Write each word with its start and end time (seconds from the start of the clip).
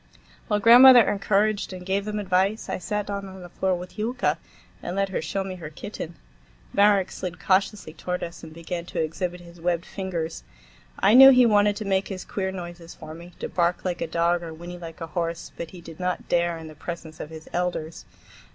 While 0.47 0.59
grandmother 0.59 1.07
encouraged 1.11 1.73
and 1.73 1.85
gave 1.85 2.05
them 2.05 2.17
advice, 2.17 2.69
I 2.69 2.79
sat 2.79 3.05
down 3.05 3.27
on 3.29 3.43
the 3.43 3.49
floor 3.49 3.75
with 3.75 3.99
Yulka 3.99 4.39
and 4.81 4.95
let 4.95 5.09
her 5.09 5.21
show 5.21 5.43
me 5.43 5.53
her 5.57 5.69
kitten. 5.69 6.15
Marek 6.73 7.11
slid 7.11 7.39
cautiously 7.39 7.93
toward 7.93 8.23
us 8.23 8.41
and 8.41 8.51
began 8.51 8.87
to 8.87 8.99
exhibit 8.99 9.41
his 9.41 9.61
webbed 9.61 9.85
fingers. 9.85 10.43
I 10.97 11.13
knew 11.13 11.29
he 11.29 11.45
wanted 11.45 11.75
to 11.75 11.85
make 11.85 12.07
his 12.07 12.25
queer 12.25 12.51
noises 12.51 12.95
for 12.95 13.13
me—to 13.13 13.47
bark 13.49 13.85
like 13.85 14.01
a 14.01 14.07
dog 14.07 14.41
or 14.41 14.55
whinny 14.55 14.79
like 14.79 15.01
a 15.01 15.05
horse,—but 15.05 15.69
he 15.69 15.81
did 15.81 15.99
not 15.99 16.27
dare 16.27 16.57
in 16.57 16.67
the 16.67 16.73
presence 16.73 17.19
of 17.19 17.29
his 17.29 17.47
elders. 17.53 18.05